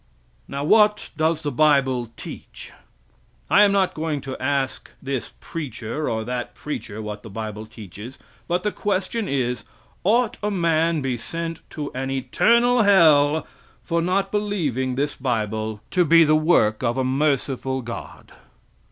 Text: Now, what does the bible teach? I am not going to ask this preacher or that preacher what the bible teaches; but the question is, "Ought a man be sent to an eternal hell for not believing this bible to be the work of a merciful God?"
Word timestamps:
Now, 0.47 0.63
what 0.63 1.11
does 1.15 1.43
the 1.43 1.51
bible 1.51 2.09
teach? 2.17 2.71
I 3.51 3.61
am 3.61 3.71
not 3.71 3.93
going 3.93 4.19
to 4.21 4.35
ask 4.41 4.89
this 4.99 5.33
preacher 5.39 6.09
or 6.09 6.23
that 6.23 6.55
preacher 6.55 7.03
what 7.03 7.21
the 7.21 7.29
bible 7.29 7.67
teaches; 7.67 8.17
but 8.47 8.63
the 8.63 8.71
question 8.71 9.27
is, 9.29 9.63
"Ought 10.03 10.37
a 10.41 10.49
man 10.49 11.01
be 11.03 11.17
sent 11.17 11.61
to 11.69 11.91
an 11.93 12.09
eternal 12.09 12.81
hell 12.81 13.45
for 13.83 14.01
not 14.01 14.31
believing 14.31 14.95
this 14.95 15.13
bible 15.15 15.81
to 15.91 16.03
be 16.03 16.23
the 16.23 16.35
work 16.35 16.81
of 16.81 16.97
a 16.97 17.03
merciful 17.03 17.83
God?" 17.83 18.31